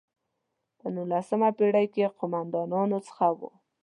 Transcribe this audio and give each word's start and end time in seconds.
په 0.79 0.85
نولسمه 0.95 1.49
پېړۍ 1.57 1.87
کې 1.93 2.13
قوماندانانو 2.17 2.97
څخه 3.07 3.27
وو. 3.37 3.49